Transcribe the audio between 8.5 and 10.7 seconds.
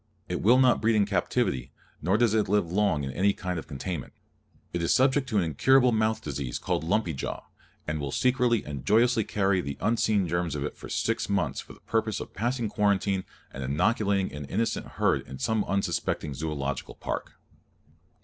and joyously carry the unseen germs of